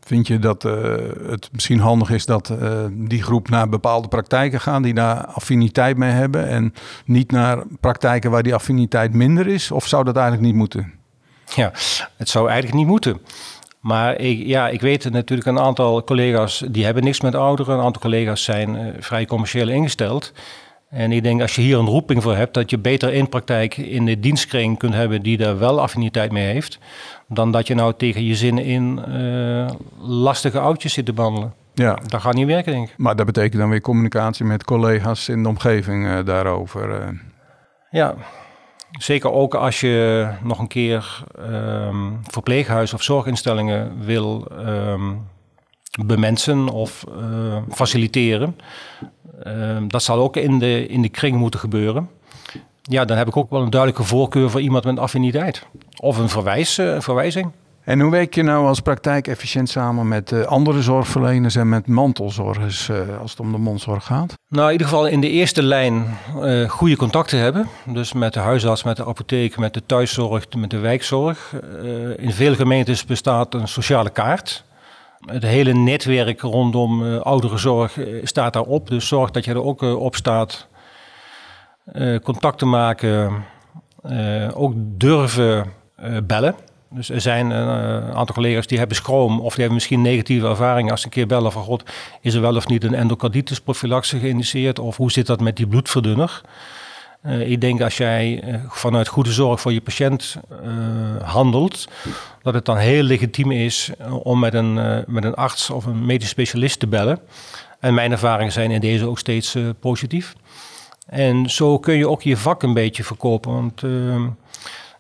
[0.06, 0.74] Vind je dat uh,
[1.30, 5.98] het misschien handig is dat uh, die groep naar bepaalde praktijken gaan die daar affiniteit
[5.98, 6.74] mee hebben en
[7.06, 9.72] niet naar praktijken waar die affiniteit minder is?
[9.72, 10.94] Of zou dat eigenlijk niet moeten?
[11.56, 11.72] Ja,
[12.18, 13.22] het zou eigenlijk niet moeten.
[13.80, 17.78] Maar ik, ja, ik weet natuurlijk een aantal collega's die hebben niks met ouderen.
[17.78, 20.34] Een aantal collega's zijn uh, vrij commercieel ingesteld.
[20.94, 23.78] En ik denk als je hier een roeping voor hebt, dat je beter in praktijk
[23.78, 26.80] in de dienstkring kunt hebben die daar wel affiniteit mee heeft.
[27.28, 31.54] Dan dat je nou tegen je zin in uh, lastige oudjes zit te behandelen.
[31.74, 31.98] Ja.
[32.08, 32.94] Dat gaat niet werken, denk ik.
[32.98, 36.90] Maar dat betekent dan weer communicatie met collega's in de omgeving uh, daarover.
[36.90, 37.08] Uh.
[37.92, 38.16] Ja,
[38.92, 45.22] zeker ook als je nog een keer um, verpleeghuis of zorginstellingen wil um,
[46.06, 47.06] bemensen of
[47.70, 48.56] faciliteren.
[49.48, 52.10] Uh, dat zal ook in de, in de kring moeten gebeuren.
[52.82, 55.66] Ja, dan heb ik ook wel een duidelijke voorkeur voor iemand met affiniteit.
[56.00, 57.52] Of een, verwijs, een verwijzing.
[57.84, 61.88] En hoe werk je nou als praktijk efficiënt samen met uh, andere zorgverleners en met
[61.88, 64.34] mantelzorgers uh, als het om de mondzorg gaat?
[64.48, 67.68] Nou, in ieder geval in de eerste lijn uh, goede contacten hebben.
[67.86, 71.54] Dus met de huisarts, met de apotheek, met de thuiszorg, met de wijkzorg.
[72.18, 74.64] in veel gemeentes bestaat een sociale kaart.
[75.26, 78.90] Het hele netwerk rondom uh, ouderenzorg uh, staat daarop.
[78.90, 80.68] Dus zorg dat je er ook uh, op staat.
[82.24, 83.44] contacten maken.
[84.54, 85.74] ook durven
[86.24, 86.56] bellen.
[86.90, 90.92] Dus er zijn een aantal collega's die hebben schroom of die hebben misschien negatieve ervaringen
[90.92, 91.84] als ze een keer bellen van god,
[92.22, 95.68] is er wel of niet een endocarditis profilaxe geïndiceerd of hoe zit dat met die
[95.68, 96.42] bloedverdunner?
[97.26, 101.88] Uh, ik denk als jij uh, vanuit goede zorg voor je patiënt uh, handelt,
[102.42, 106.30] dat het dan heel legitiem is om met een, met een arts of een medisch
[106.30, 107.20] specialist te bellen.
[107.80, 110.36] En mijn ervaringen zijn in deze ook steeds positief.
[111.06, 113.52] En zo kun je ook je vak een beetje verkopen.
[113.52, 114.30] Want er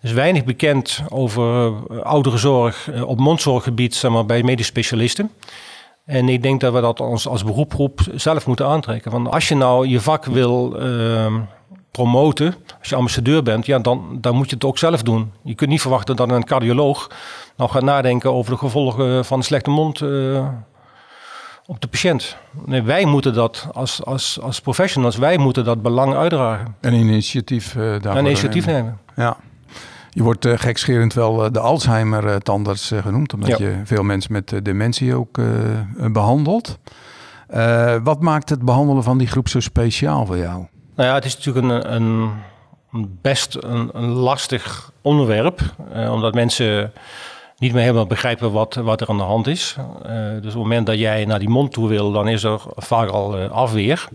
[0.02, 5.32] is weinig bekend over ouderenzorg op mondzorggebied zeg maar, bij medisch specialisten.
[6.06, 9.12] En ik denk dat we dat ons als beroepgroep zelf moeten aantrekken.
[9.12, 10.76] Want als je nou je vak wil
[11.94, 15.32] promoten, als je ambassadeur bent, ja, dan, dan moet je het ook zelf doen.
[15.44, 17.10] Je kunt niet verwachten dat een cardioloog
[17.58, 20.48] nou gaat nadenken over de gevolgen van een slechte mond uh,
[21.66, 22.38] op de patiënt.
[22.66, 26.76] Nee, wij moeten dat als, als, als professionals, wij moeten dat belang uitdragen.
[26.82, 29.00] Een initiatief uh, daarvoor Een initiatief nemen.
[29.16, 29.38] Ja.
[30.10, 33.66] Je wordt uh, gekscherend wel de Alzheimer-tandarts genoemd, omdat ja.
[33.66, 35.40] je veel mensen met dementie ook
[36.12, 36.78] behandelt.
[38.04, 40.66] wat maakt het behandelen van die groep zo speciaal voor jou?
[40.96, 41.94] Nou ja, het is natuurlijk een,
[42.92, 45.62] een best een, lastig onderwerp.
[45.96, 46.94] Uh, omdat mensen
[47.58, 49.76] niet meer helemaal begrijpen wat, wat er aan de hand is.
[49.80, 52.62] Uh, dus op het moment dat jij naar die mond toe wil, dan is er
[52.76, 54.08] vaak al uh, afweer.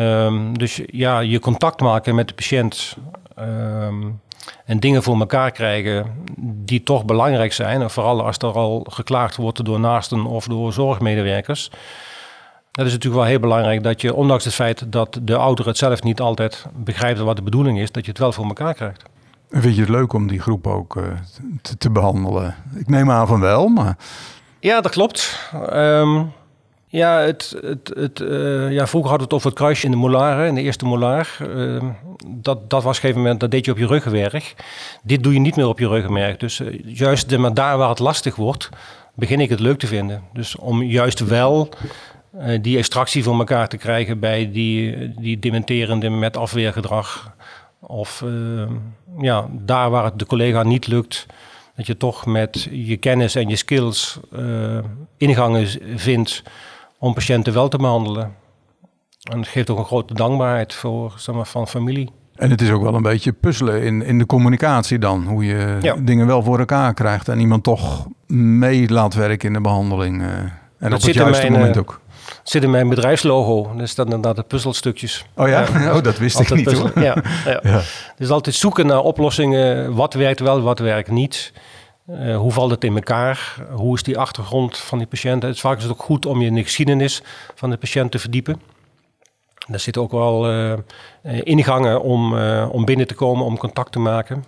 [0.00, 2.96] Um, dus ja, je contact maken met de patiënt
[3.38, 4.20] um,
[4.64, 7.90] en dingen voor elkaar krijgen die toch belangrijk zijn.
[7.90, 11.70] Vooral als er al geklaagd wordt door naasten of door zorgmedewerkers.
[12.76, 15.76] Dat is natuurlijk wel heel belangrijk dat je, ondanks het feit dat de ouder het
[15.76, 19.02] zelf niet altijd begrijpt wat de bedoeling is, dat je het wel voor elkaar krijgt.
[19.50, 21.02] En vind je het leuk om die groep ook
[21.62, 22.54] te, te, behandelen?
[22.74, 23.96] Ik neem aan van wel, maar...
[24.60, 25.50] Ja, dat klopt.
[25.72, 26.32] Um,
[26.86, 29.96] ja, het, het, het, uh, ja, vroeger hadden we het over het kruisje in de
[29.96, 31.38] molaren, in de eerste molaar.
[31.40, 31.82] Uh,
[32.26, 34.54] dat, dat was op een gegeven moment, dat deed je op je ruggenwerk.
[35.02, 36.40] Dit doe je niet meer op je ruggenmerk.
[36.40, 38.68] Dus uh, juist de, maar daar waar het lastig wordt,
[39.14, 40.22] begin ik het leuk te vinden.
[40.32, 41.68] Dus om juist wel
[42.60, 47.34] die extractie voor elkaar te krijgen bij die, die dementerende met afweergedrag.
[47.80, 48.24] Of
[49.18, 51.26] ja, daar waar het de collega niet lukt,
[51.76, 54.20] dat je toch met je kennis en je skills
[55.16, 56.42] ingangen vindt
[56.98, 58.34] om patiënten wel te behandelen.
[59.30, 62.10] En het geeft ook een grote dankbaarheid voor, zeg maar, van familie.
[62.36, 65.26] En het is ook wel een beetje puzzelen in, in de communicatie dan.
[65.26, 69.60] Hoe je dingen wel voor elkaar krijgt en iemand toch mee laat werken in de
[69.60, 70.22] behandeling.
[70.22, 72.00] En dat op het juiste mijn, moment ook.
[72.42, 73.76] Zit in mijn bedrijfslogo.
[73.76, 75.24] Dus dat inderdaad de puzzelstukjes.
[75.34, 75.66] Oh ja?
[75.96, 76.90] oh, dat wist ik niet hoor.
[76.94, 77.60] Ja, ja.
[77.62, 77.80] ja.
[78.16, 79.94] Dus altijd zoeken naar oplossingen.
[79.94, 81.52] Wat werkt wel, wat werkt niet.
[82.10, 83.54] Uh, hoe valt het in elkaar?
[83.70, 85.42] Hoe is die achtergrond van die patiënt?
[85.42, 87.22] Het is vaak is het ook goed om je in de geschiedenis
[87.54, 88.60] van de patiënt te verdiepen.
[89.66, 90.72] Daar zitten ook wel uh,
[91.42, 94.44] ingangen om, uh, om binnen te komen, om contact te maken.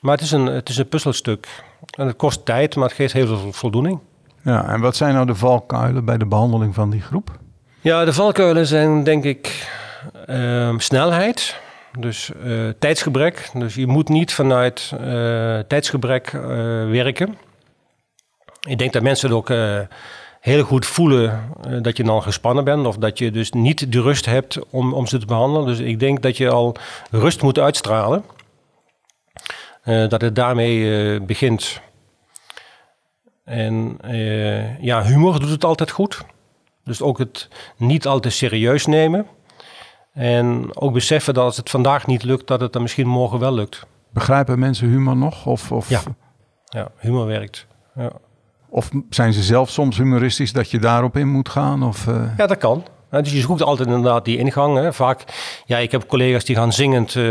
[0.00, 1.62] Maar het is, een, het is een puzzelstuk.
[1.98, 4.00] En het kost tijd, maar het geeft heel veel voldoening.
[4.44, 7.30] Ja, en wat zijn nou de valkuilen bij de behandeling van die groep?
[7.80, 9.68] Ja, de valkuilen zijn denk ik
[10.26, 11.60] ehm, snelheid.
[11.98, 13.50] Dus uh, tijdsgebrek.
[13.54, 16.42] Dus je moet niet vanuit uh, tijdsgebrek uh,
[16.90, 17.38] werken.
[18.68, 19.52] Ik denk dat mensen het ook
[20.40, 21.40] heel goed voelen
[21.82, 22.86] dat je dan gespannen bent.
[22.86, 25.66] Of dat je dus niet de rust hebt om, om ze te behandelen.
[25.66, 26.76] Dus ik denk dat je al
[27.10, 28.24] rust moet uitstralen.
[29.84, 31.80] dat het daarmee begint.
[33.44, 33.98] En
[34.80, 36.24] ja, humor doet het altijd goed.
[36.84, 39.26] Dus ook het niet al te serieus nemen.
[40.12, 43.54] En ook beseffen dat als het vandaag niet lukt, dat het dan misschien morgen wel
[43.54, 43.86] lukt.
[44.12, 45.46] Begrijpen mensen humor nog?
[45.46, 45.88] Of, of...
[45.88, 46.00] Ja.
[46.64, 47.66] ja, humor werkt.
[47.94, 48.10] Ja.
[48.68, 51.82] Of zijn ze zelf soms humoristisch dat je daarop in moet gaan?
[51.82, 52.22] Of, uh...
[52.36, 52.84] Ja, dat kan.
[53.10, 54.76] dus je zoekt altijd inderdaad die ingang.
[54.76, 54.92] Hè.
[54.92, 55.24] Vaak,
[55.66, 57.24] ja, ik heb collega's die gaan zingend uh,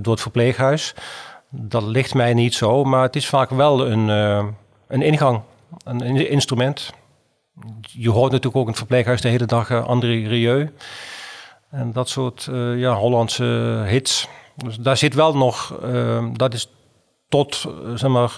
[0.00, 0.94] door het verpleeghuis.
[1.50, 4.44] Dat ligt mij niet zo, maar het is vaak wel een, uh,
[4.88, 5.40] een ingang,
[5.84, 6.92] een instrument.
[7.80, 10.70] Je hoort natuurlijk ook in het verpleeghuis de hele dag André Rieu.
[11.70, 13.44] En dat soort uh, ja, Hollandse
[13.86, 14.28] hits.
[14.56, 16.70] Dus daar zit wel nog, uh, dat is
[17.28, 18.36] tot, uh, zeg maar,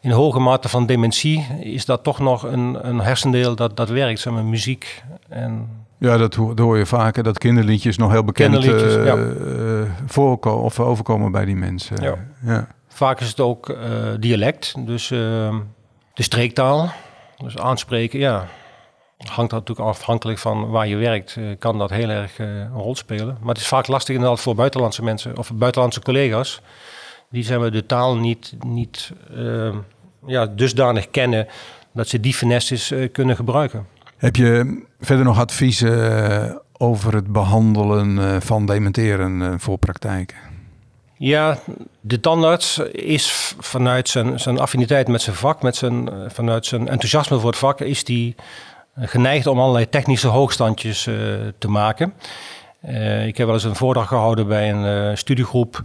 [0.00, 4.20] in hoge mate van dementie, is dat toch nog een, een hersendeel dat, dat werkt,
[4.20, 5.02] zeg maar, muziek.
[5.28, 9.16] En ja, dat, hoor je vaker, dat kinderliedjes nog heel bekend ja.
[10.06, 12.02] voorkomen of overkomen bij die mensen.
[12.02, 12.14] Ja.
[12.44, 12.68] ja.
[12.88, 13.76] Vaak is het ook
[14.20, 15.56] dialect, dus ehm,
[16.18, 16.92] de streektaal.
[17.36, 18.48] Dus aanspreken, ja,
[19.18, 22.72] hangt dat natuurlijk afhankelijk van waar je werkt, uh, kan dat heel erg uh, een
[22.72, 23.36] rol spelen.
[23.40, 26.60] Maar het is vaak lastig inderdaad voor buitenlandse mensen of buitenlandse collega's.
[27.30, 29.74] Die zijn we de taal niet, niet uh,
[30.26, 31.46] ja, dusdanig kennen
[31.92, 33.86] dat ze die finesses kunnen gebruiken.
[34.16, 40.47] Heb je verder nog adviezen over het behandelen van dementeren voor praktijken?
[41.18, 41.58] Ja,
[42.00, 47.38] de tandarts is vanuit zijn, zijn affiniteit met zijn vak, met zijn, vanuit zijn enthousiasme
[47.38, 48.34] voor het vak, is die
[48.96, 51.16] geneigd om allerlei technische hoogstandjes uh,
[51.58, 52.12] te maken.
[53.26, 55.82] Ik heb wel eens een voordracht gehouden bij een studiegroep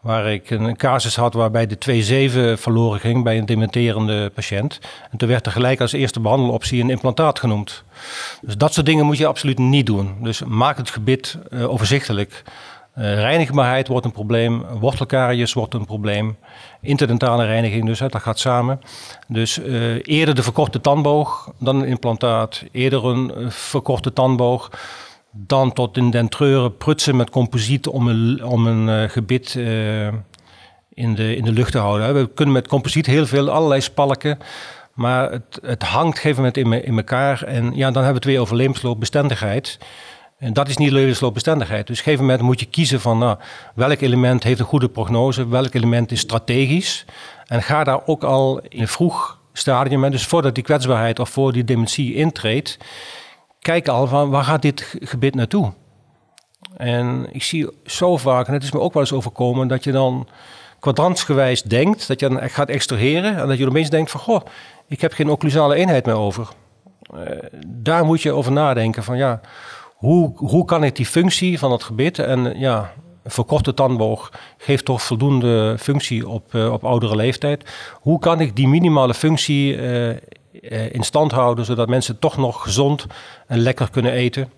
[0.00, 4.78] waar ik een, casus had waarbij de 2-7 verloren ging bij een dementerende patiënt.
[5.10, 7.84] En toen werd er gelijk als eerste behandeloptie een implantaat genoemd.
[8.40, 10.16] Dus dat soort dingen moet je absoluut niet doen.
[10.20, 12.42] Dus maak het gebit overzichtelijk.
[12.98, 16.36] Uh, reinigbaarheid wordt een probleem, wortelkaries wordt een probleem,
[16.80, 18.80] interdentale reiniging dus, hè, dat gaat samen.
[19.28, 24.70] Dus uh, eerder de verkorte tandboog dan een implantaat, eerder een uh, verkorte tandboog
[25.30, 29.54] dan tot in dentreuren prutsen met composiet om een, om een gebit
[30.94, 32.06] in, de, in de lucht te houden.
[32.06, 32.12] Hè.
[32.12, 34.38] We kunnen met composiet heel veel, allerlei spalken,
[34.92, 38.04] maar het, het hangt op een gegeven moment in, in elkaar en ja, dan hebben
[38.04, 39.78] we het weer over levensloopbestendigheid.
[40.44, 41.86] En dat is niet levensloopbestendigheid.
[41.86, 43.38] Dus op een gegeven moment moet je kiezen van nou,
[43.74, 47.04] welk element heeft een goede prognose, welk element is strategisch.
[47.46, 51.64] En ga daar ook al in vroeg stadium, dus voordat die kwetsbaarheid of voor die
[51.64, 52.78] dementie intreedt,
[53.58, 55.72] kijk al van waar gaat dit gebit naartoe.
[56.76, 59.92] En ik zie zo vaak, en het is me ook wel eens overkomen, dat je
[59.92, 60.28] dan
[60.80, 64.40] kwadrantsgewijs denkt, dat je dan gaat extraheren en dat je opeens denkt van goh,
[64.88, 66.48] ik heb geen occlusale eenheid meer over.
[67.14, 67.20] Uh,
[67.66, 69.40] daar moet je over nadenken van ja,
[70.04, 74.84] hoe, hoe kan ik die functie van het gebit en ja, een verkorte tandboog geeft
[74.84, 77.72] toch voldoende functie op, uh, op oudere leeftijd.
[78.00, 80.16] Hoe kan ik die minimale functie uh, uh,
[80.92, 83.06] in stand houden, zodat mensen toch nog gezond
[83.46, 84.50] en lekker kunnen eten,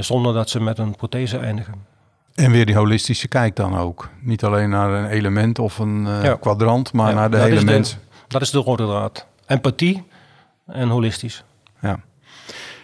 [0.00, 1.74] zonder dat ze met een prothese eindigen?
[2.34, 4.08] En weer die holistische kijk dan ook.
[4.20, 6.34] Niet alleen naar een element of een Ja.
[6.34, 7.96] kwadrant, maar Ja, naar de hele mens.
[8.28, 9.26] Dat is de rode draad.
[9.46, 10.04] Empathie
[10.66, 11.44] en holistisch.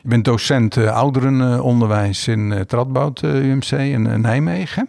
[0.06, 4.88] Je bent docent eh, ouderenonderwijs in uh, Tradboud eh, UMC in eh, Nijmegen.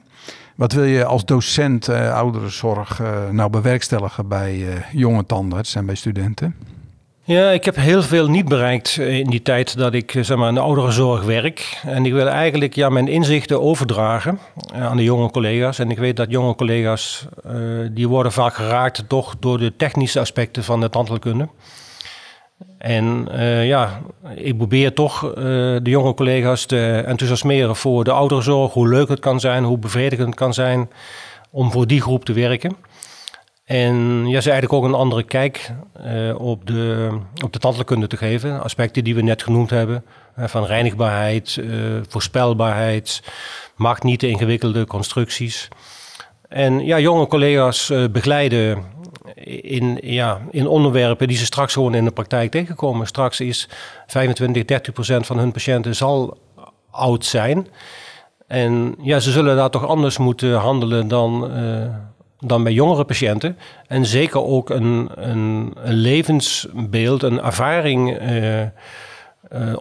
[0.56, 5.86] Wat wil je als docent eh, ouderenzorg eh, nou bewerkstelligen bij eh, jonge tandarts en
[5.86, 6.56] bij studenten?
[7.24, 10.38] Ja, ik heb heel veel niet bereikt eh, in die tijd dat ik eh, zeg
[10.38, 11.82] maar, in de ouderenzorg werk.
[11.86, 14.40] En ik wil eigenlijk ja, mijn inzichten overdragen
[14.74, 15.80] eh, aan de jonge collega's.
[15.80, 17.54] En ik weet dat jonge collega's, eh,
[17.92, 21.48] die worden vaak geraakt toch door de technische aspecten van de tandheelkunde.
[22.78, 24.02] En eh, ja,
[24.36, 25.36] ik probeer toch eh,
[25.82, 28.74] de jonge collega's te enthousiasmeren voor de ouderenzorg.
[28.74, 30.90] Hoe leuk het kan zijn, hoe bevredigend het kan zijn
[31.52, 32.76] om voor die groep te werken.
[33.66, 37.10] En ja, ze eigenlijk ook een andere kijk eh, op, de,
[37.44, 38.62] op de tandheelkunde te geven.
[38.64, 40.04] Aspecten die we net genoemd hebben.
[40.36, 41.62] van reinigbaarheid,
[42.08, 43.24] voorspelbaarheid,
[43.76, 45.68] maakt niet te ingewikkelde constructies.
[46.50, 48.84] En ja, jonge collega's begeleiden
[49.62, 53.08] in, ja, in onderwerpen die ze straks gewoon in de praktijk tegenkomen.
[53.08, 53.70] Straks is
[54.08, 56.38] 25, 30 procent van hun patiënten zal
[56.92, 57.68] oud zijn.
[58.48, 61.96] En ja, ze zullen daar toch anders moeten handelen dan, eh,
[62.40, 63.58] dan bij jongere patiënten.
[63.88, 68.62] En zeker ook een, een, een levensbeeld, een ervaring eh,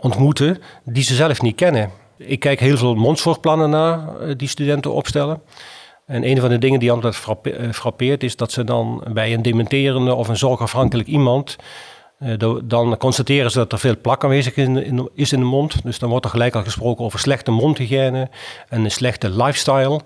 [0.01, 1.91] ontmoeten die ze zelf niet kennen.
[2.17, 5.41] Ik kijk heel veel mondzorgplannen naar die studenten opstellen.
[6.07, 9.43] En een van de dingen die altijd eh, frappeert is dat ze dan bij een
[9.43, 11.57] dementerende of een zorgafhankelijk iemand.
[12.19, 12.33] eh,
[12.65, 14.57] dan constateren ze dat er veel plak aanwezig
[15.15, 15.83] is in de mond.
[15.83, 18.29] Dus dan wordt er gelijk al gesproken over slechte mondhygiëne
[18.69, 20.01] en een slechte lifestyle.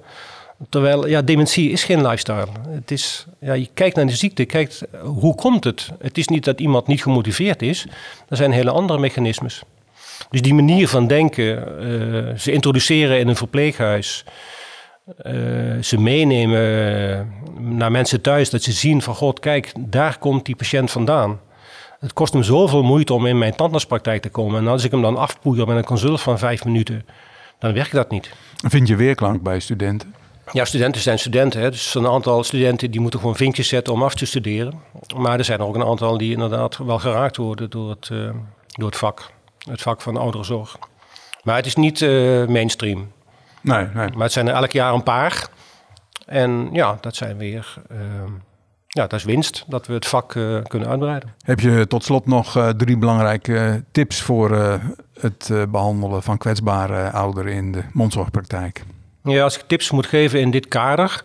[0.69, 2.47] Terwijl, ja, dementie is geen lifestyle.
[2.69, 5.91] Het is, ja, je kijkt naar de ziekte, kijkt hoe komt het.
[5.99, 7.87] Het is niet dat iemand niet gemotiveerd is.
[8.29, 9.63] Er zijn hele andere mechanismes.
[10.31, 14.25] Dus die manier van denken, eh, ze introduceren in een verpleeghuis,
[15.16, 15.33] eh,
[15.83, 17.20] ze meenemen eh,
[17.59, 21.40] naar mensen thuis, dat ze zien van god, kijk, daar komt die patiënt vandaan.
[22.01, 24.61] Het kost hem zoveel moeite om in mijn tandartspraktijk te komen.
[24.61, 27.07] En als ik hem dan afpoeier met een consult van vijf minuten,
[27.59, 28.31] dan werkt dat niet.
[28.57, 30.14] Vind je weerklank bij studenten?
[30.53, 31.61] Ja, studenten zijn studenten.
[31.61, 31.70] Hè.
[31.70, 34.81] Dus een aantal studenten die moeten gewoon vinkjes zetten om af te studeren.
[35.16, 38.31] Maar er zijn ook een aantal die inderdaad wel geraakt worden door het, eh,
[38.66, 39.31] door het vak.
[39.59, 40.79] Het vak van ouderenzorg.
[41.42, 42.01] Maar het is niet
[42.49, 43.12] mainstream.
[43.61, 44.09] Nee, nee.
[44.09, 45.49] Maar het zijn er elk jaar een paar.
[46.27, 47.75] En ja, dat zijn weer...
[47.88, 47.96] eh,
[48.87, 51.35] ja, dat is winst dat we het vak eh, kunnen uitbreiden.
[51.44, 54.75] Heb je tot slot nog eh, drie belangrijke tips voor eh,
[55.20, 58.83] het eh, behandelen van kwetsbare ouderen in de mondzorgpraktijk?
[59.23, 61.20] Ja, als ik tips moet geven in dit kader,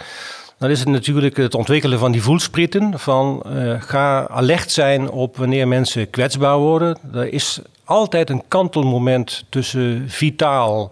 [0.58, 3.00] dan is het natuurlijk het ontwikkelen van die voelsprieten.
[3.00, 3.44] Van
[3.80, 6.98] ga alert zijn op wanneer mensen kwetsbaar worden.
[7.14, 10.92] Er is altijd een kantelmoment tussen vitaal,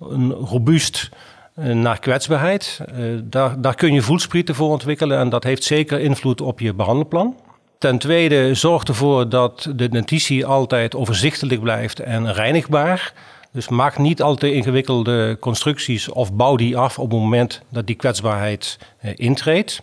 [0.00, 1.10] een robuust
[1.54, 2.80] eh, naar kwetsbaarheid.
[2.86, 6.74] Eh, daar, daar kun je voelsprieten voor ontwikkelen en dat heeft zeker invloed op je
[6.74, 7.36] behandelplan.
[7.78, 13.12] Ten tweede, zorg ervoor dat de dentitie altijd overzichtelijk blijft en reinigbaar.
[13.52, 17.86] Dus maak niet al te ingewikkelde constructies of bouw die af op het moment dat
[17.86, 19.82] die kwetsbaarheid eh, intreedt.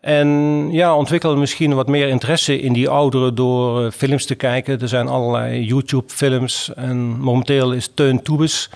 [0.00, 0.28] En
[0.70, 4.80] ja, ontwikkel misschien wat meer interesse in die ouderen door films te kijken.
[4.80, 8.70] Er zijn allerlei YouTube-films en momenteel is Teun Toebes,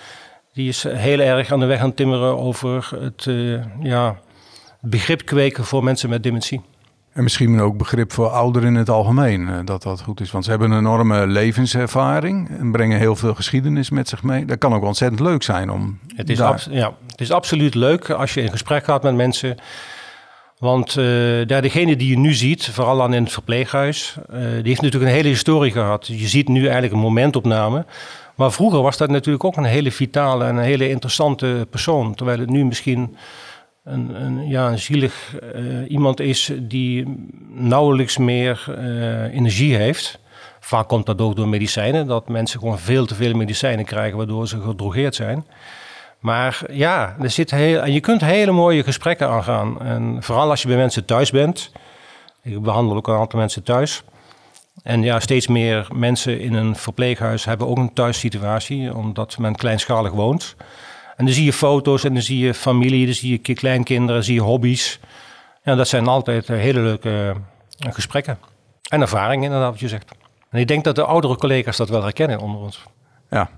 [0.57, 4.16] die is heel erg aan de weg aan het timmeren over het eh, ja,
[4.81, 6.61] begrip kweken voor mensen met dementie.
[7.12, 10.31] En misschien ook begrip voor ouderen in het algemeen, eh, dat dat goed is.
[10.31, 14.45] Want ze hebben een enorme levenservaring en brengen heel veel geschiedenis met zich mee.
[14.45, 18.11] Dat kan ook ontzettend leuk zijn om Het is, daar- ja, het is absoluut leuk
[18.11, 19.57] als je in gesprek gaat met mensen.
[20.59, 20.92] Want
[21.47, 25.16] ja, degene die je nu ziet, vooral dan in het verpleeghuis, die heeft natuurlijk een
[25.16, 26.07] hele historie gehad.
[26.07, 27.85] Je ziet nu eigenlijk een momentopname.
[28.37, 32.14] Maar vroeger was dat natuurlijk ook een hele vitale en een hele interessante persoon.
[32.14, 33.16] Terwijl het nu misschien
[33.85, 37.05] een, een, ja, een zielig eh, iemand is die
[37.49, 40.18] nauwelijks meer eh, energie heeft.
[40.61, 44.49] Vaak komt dat ook door medicijnen, dat mensen gewoon veel te veel medicijnen krijgen waardoor
[44.49, 45.46] ze gedrogeerd zijn.
[46.18, 49.81] Maar ja, er zit heel, en je kunt hele mooie gesprekken aangaan.
[49.81, 51.72] En vooral als je bij mensen thuis bent.
[52.42, 54.03] Ik behandel ook een aantal mensen thuis.
[54.83, 60.12] En ja, steeds meer mensen in een verpleeghuis hebben ook een thuissituatie, omdat men kleinschalig
[60.12, 60.57] woont.
[61.16, 64.35] En dan zie je foto's en dan zie je familie, dan zie je kleinkinderen, zie
[64.35, 65.01] je hobby's.
[65.62, 67.35] Ja, dat zijn altijd eh, hele leuke
[67.79, 68.39] eh, gesprekken.
[68.89, 70.14] En ervaringen inderdaad, wat je zegt.
[70.51, 72.83] En ik denk dat de oudere collega's dat wel herkennen onder ons.
[73.31, 73.51] Ja.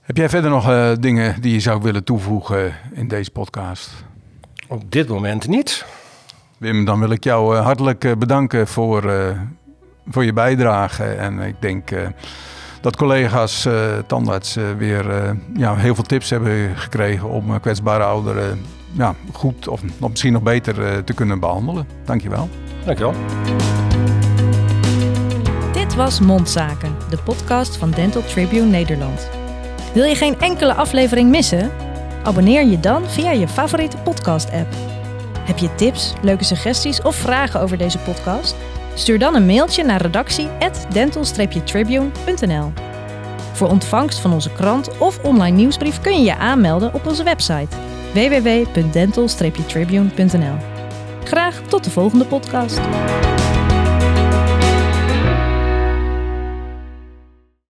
[0.00, 4.04] Heb jij verder nog eh, dingen die je zou willen toevoegen in deze podcast?
[4.68, 5.86] Op dit moment niet.
[6.58, 9.02] Wim, dan wil ik jou hartelijk bedanken voor,
[10.08, 11.04] voor je bijdrage.
[11.04, 12.06] En ik denk eh,
[12.80, 13.74] dat collega's uh,
[14.06, 18.60] tandartsen weer ja, heel veel tips hebben gekregen om kwetsbare ouderen
[18.92, 21.86] ja, goed of nog, misschien nog beter te kunnen behandelen.
[22.04, 22.48] Dankjewel.
[22.84, 23.14] Dankjewel.
[25.72, 29.28] Dit was Mondzaken, de podcast van Dental Tribune Nederland.
[29.94, 31.70] Wil je geen enkele aflevering missen?
[32.22, 34.74] Abonneer je dan via je favoriete podcast-app.
[35.38, 38.56] Heb je tips, leuke suggesties of vragen over deze podcast?
[38.94, 42.72] Stuur dan een mailtje naar redactie@dental-tribune.nl.
[43.52, 47.76] Voor ontvangst van onze krant of online nieuwsbrief kun je je aanmelden op onze website
[48.12, 50.56] www.dental-tribune.nl.
[51.24, 52.80] Graag tot de volgende podcast.